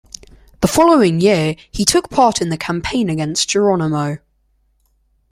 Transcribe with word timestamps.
The 0.61 0.67
following 0.67 1.21
year, 1.21 1.55
he 1.71 1.85
took 1.85 2.09
part 2.09 2.41
in 2.41 2.49
the 2.49 2.57
campaign 2.57 3.07
against 3.07 3.47
Geronimo. 3.51 4.17